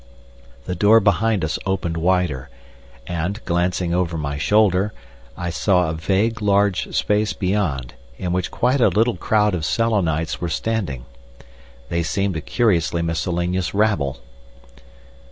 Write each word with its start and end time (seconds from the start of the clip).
The 0.65 0.73
door 0.73 0.99
behind 0.99 1.45
us 1.45 1.59
opened 1.63 1.95
wider, 1.95 2.49
and, 3.05 3.39
glancing 3.45 3.93
over 3.93 4.17
my 4.17 4.35
shoulder, 4.39 4.93
I 5.37 5.51
saw 5.51 5.91
a 5.91 5.93
vague 5.93 6.41
large 6.41 6.91
space 6.95 7.33
beyond, 7.33 7.93
in 8.17 8.33
which 8.33 8.49
quite 8.49 8.81
a 8.81 8.87
little 8.89 9.15
crowd 9.15 9.53
of 9.53 9.63
Selenites 9.63 10.41
were 10.41 10.49
standing. 10.49 11.05
They 11.89 12.01
seemed 12.01 12.35
a 12.35 12.41
curiously 12.41 13.03
miscellaneous 13.03 13.75
rabble. 13.75 14.21